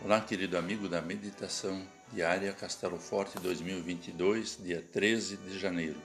Olá, 0.00 0.20
querido 0.20 0.56
amigo 0.56 0.88
da 0.88 1.02
Meditação 1.02 1.84
Diária 2.12 2.52
Castelo 2.52 3.00
Forte 3.00 3.36
2022, 3.40 4.60
dia 4.62 4.80
13 4.92 5.38
de 5.38 5.58
janeiro. 5.58 6.00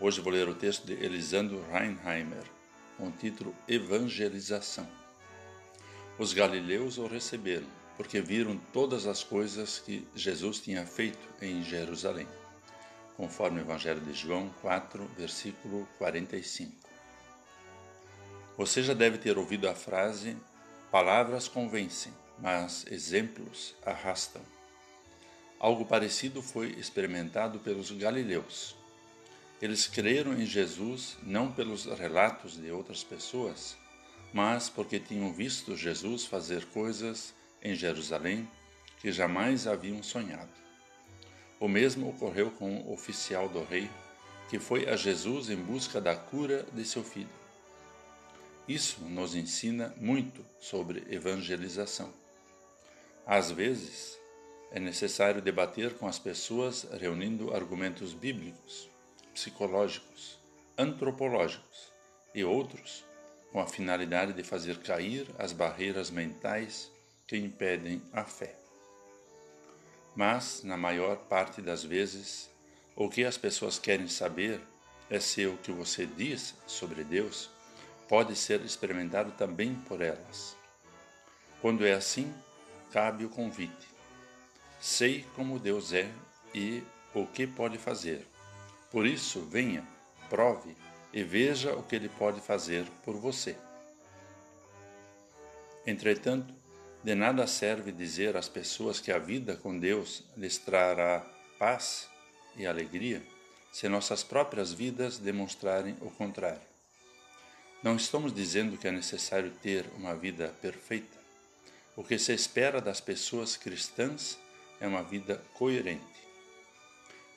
Hoje 0.00 0.20
vou 0.20 0.32
ler 0.32 0.48
o 0.48 0.54
texto 0.56 0.84
de 0.84 0.94
Elisandro 0.94 1.64
Reinheimer, 1.70 2.42
com 2.98 3.06
o 3.06 3.12
título 3.12 3.54
Evangelização. 3.68 4.88
Os 6.18 6.32
galileus 6.32 6.98
o 6.98 7.06
receberam, 7.06 7.68
porque 7.96 8.20
viram 8.20 8.58
todas 8.72 9.06
as 9.06 9.22
coisas 9.22 9.78
que 9.78 10.04
Jesus 10.16 10.58
tinha 10.58 10.84
feito 10.84 11.28
em 11.40 11.62
Jerusalém, 11.62 12.26
conforme 13.16 13.60
o 13.60 13.62
Evangelho 13.62 14.00
de 14.00 14.12
João 14.14 14.50
4, 14.60 15.08
versículo 15.16 15.88
45. 15.96 16.72
Você 18.58 18.82
já 18.82 18.94
deve 18.94 19.16
ter 19.16 19.38
ouvido 19.38 19.68
a 19.68 19.76
frase: 19.76 20.36
Palavras 20.90 21.46
convencem 21.46 22.12
mas 22.42 22.84
exemplos 22.90 23.72
arrastam. 23.86 24.42
Algo 25.60 25.84
parecido 25.84 26.42
foi 26.42 26.70
experimentado 26.72 27.60
pelos 27.60 27.92
galileus. 27.92 28.74
Eles 29.60 29.86
creram 29.86 30.34
em 30.34 30.44
Jesus 30.44 31.16
não 31.22 31.52
pelos 31.52 31.84
relatos 31.84 32.60
de 32.60 32.68
outras 32.72 33.04
pessoas, 33.04 33.76
mas 34.34 34.68
porque 34.68 34.98
tinham 34.98 35.32
visto 35.32 35.76
Jesus 35.76 36.24
fazer 36.24 36.64
coisas 36.66 37.32
em 37.62 37.76
Jerusalém 37.76 38.50
que 38.98 39.12
jamais 39.12 39.68
haviam 39.68 40.02
sonhado. 40.02 40.50
O 41.60 41.68
mesmo 41.68 42.08
ocorreu 42.08 42.50
com 42.50 42.78
o 42.78 42.92
oficial 42.92 43.48
do 43.48 43.62
rei, 43.62 43.88
que 44.50 44.58
foi 44.58 44.88
a 44.88 44.96
Jesus 44.96 45.48
em 45.48 45.56
busca 45.56 46.00
da 46.00 46.16
cura 46.16 46.66
de 46.72 46.84
seu 46.84 47.04
filho. 47.04 47.28
Isso 48.66 49.00
nos 49.04 49.36
ensina 49.36 49.94
muito 49.96 50.44
sobre 50.58 51.04
evangelização. 51.08 52.21
Às 53.26 53.50
vezes, 53.50 54.18
é 54.70 54.80
necessário 54.80 55.40
debater 55.40 55.94
com 55.94 56.06
as 56.06 56.18
pessoas 56.18 56.86
reunindo 56.98 57.54
argumentos 57.54 58.12
bíblicos, 58.12 58.88
psicológicos, 59.32 60.38
antropológicos 60.76 61.92
e 62.34 62.42
outros 62.42 63.04
com 63.52 63.60
a 63.60 63.66
finalidade 63.66 64.32
de 64.32 64.42
fazer 64.42 64.78
cair 64.78 65.26
as 65.38 65.52
barreiras 65.52 66.10
mentais 66.10 66.90
que 67.26 67.36
impedem 67.36 68.02
a 68.12 68.24
fé. 68.24 68.56
Mas, 70.16 70.62
na 70.64 70.76
maior 70.76 71.16
parte 71.16 71.60
das 71.60 71.84
vezes, 71.84 72.50
o 72.96 73.08
que 73.08 73.24
as 73.24 73.36
pessoas 73.36 73.78
querem 73.78 74.08
saber 74.08 74.60
é 75.08 75.20
se 75.20 75.46
o 75.46 75.58
que 75.58 75.70
você 75.70 76.06
diz 76.06 76.54
sobre 76.66 77.04
Deus 77.04 77.50
pode 78.08 78.34
ser 78.34 78.62
experimentado 78.62 79.32
também 79.32 79.74
por 79.74 80.00
elas. 80.00 80.56
Quando 81.60 81.86
é 81.86 81.92
assim, 81.92 82.32
cabe 82.92 83.24
o 83.24 83.28
convite. 83.28 83.88
Sei 84.80 85.24
como 85.34 85.58
Deus 85.58 85.92
é 85.92 86.10
e 86.54 86.82
o 87.14 87.26
que 87.26 87.46
pode 87.46 87.78
fazer. 87.78 88.26
Por 88.90 89.06
isso, 89.06 89.40
venha, 89.40 89.86
prove 90.28 90.76
e 91.12 91.22
veja 91.22 91.74
o 91.74 91.82
que 91.82 91.96
Ele 91.96 92.08
pode 92.08 92.40
fazer 92.40 92.84
por 93.04 93.16
você. 93.16 93.56
Entretanto, 95.86 96.54
de 97.02 97.14
nada 97.14 97.46
serve 97.46 97.90
dizer 97.90 98.36
às 98.36 98.48
pessoas 98.48 99.00
que 99.00 99.10
a 99.10 99.18
vida 99.18 99.56
com 99.56 99.76
Deus 99.76 100.22
lhes 100.36 100.58
trará 100.58 101.26
paz 101.58 102.08
e 102.56 102.66
alegria 102.66 103.22
se 103.72 103.88
nossas 103.88 104.22
próprias 104.22 104.72
vidas 104.72 105.18
demonstrarem 105.18 105.96
o 106.00 106.10
contrário. 106.10 106.60
Não 107.82 107.96
estamos 107.96 108.32
dizendo 108.32 108.76
que 108.76 108.86
é 108.86 108.92
necessário 108.92 109.50
ter 109.62 109.86
uma 109.96 110.14
vida 110.14 110.54
perfeita. 110.60 111.21
O 111.94 112.02
que 112.02 112.18
se 112.18 112.32
espera 112.32 112.80
das 112.80 113.02
pessoas 113.02 113.54
cristãs 113.54 114.38
é 114.80 114.86
uma 114.86 115.02
vida 115.02 115.42
coerente. 115.52 116.22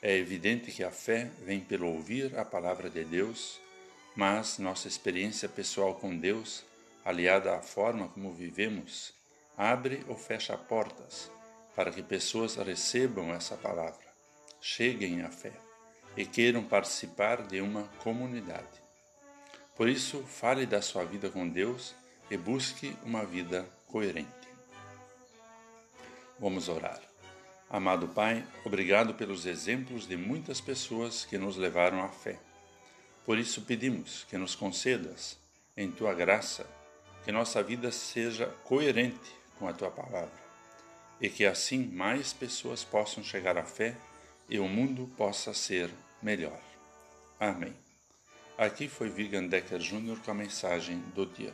É 0.01 0.15
evidente 0.15 0.71
que 0.71 0.81
a 0.81 0.91
fé 0.91 1.29
vem 1.43 1.59
pelo 1.59 1.87
ouvir 1.87 2.39
a 2.39 2.45
palavra 2.45 2.89
de 2.89 3.03
Deus, 3.03 3.59
mas 4.15 4.57
nossa 4.57 4.87
experiência 4.87 5.49
pessoal 5.49 5.95
com 5.95 6.17
Deus, 6.17 6.63
aliada 7.03 7.53
à 7.53 7.61
forma 7.61 8.07
como 8.07 8.31
vivemos, 8.31 9.13
abre 9.57 10.05
ou 10.07 10.15
fecha 10.15 10.57
portas 10.57 11.29
para 11.75 11.91
que 11.91 12.01
pessoas 12.01 12.55
recebam 12.55 13.33
essa 13.33 13.57
palavra, 13.57 14.07
cheguem 14.61 15.21
à 15.21 15.29
fé 15.29 15.51
e 16.15 16.25
queiram 16.25 16.63
participar 16.63 17.45
de 17.45 17.59
uma 17.59 17.83
comunidade. 18.01 18.81
Por 19.75 19.89
isso, 19.89 20.23
fale 20.23 20.65
da 20.65 20.81
sua 20.81 21.03
vida 21.03 21.29
com 21.29 21.45
Deus 21.45 21.93
e 22.31 22.37
busque 22.37 22.95
uma 23.03 23.25
vida 23.25 23.69
coerente. 23.95 24.27
Vamos 26.37 26.67
orar. 26.67 26.99
Amado 27.69 28.09
Pai, 28.09 28.45
obrigado 28.65 29.13
pelos 29.13 29.45
exemplos 29.45 30.05
de 30.05 30.17
muitas 30.17 30.59
pessoas 30.59 31.23
que 31.23 31.37
nos 31.37 31.55
levaram 31.55 32.03
à 32.03 32.09
fé. 32.09 32.37
Por 33.25 33.39
isso 33.39 33.61
pedimos 33.61 34.25
que 34.29 34.37
nos 34.37 34.53
concedas, 34.53 35.37
em 35.77 35.89
tua 35.89 36.13
graça, 36.13 36.67
que 37.23 37.31
nossa 37.31 37.63
vida 37.63 37.89
seja 37.89 38.47
coerente 38.65 39.33
com 39.57 39.65
a 39.65 39.71
tua 39.71 39.89
palavra 39.89 40.43
e 41.21 41.29
que 41.29 41.45
assim 41.45 41.87
mais 41.87 42.33
pessoas 42.33 42.83
possam 42.83 43.23
chegar 43.23 43.57
à 43.57 43.63
fé 43.63 43.95
e 44.49 44.59
o 44.59 44.67
mundo 44.67 45.09
possa 45.15 45.53
ser 45.53 45.89
melhor. 46.21 46.59
Amém. 47.39 47.73
Aqui 48.57 48.89
foi 48.89 49.07
Vigan 49.07 49.47
Decker 49.47 49.79
Jr. 49.79 50.19
com 50.19 50.31
a 50.31 50.33
mensagem 50.33 50.99
do 51.15 51.25
dia. 51.25 51.53